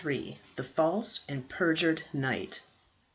THE 0.55 0.63
FALSE 0.63 1.19
AND 1.29 1.47
PERJURED 1.47 2.05
KNIGHT. 2.11 2.61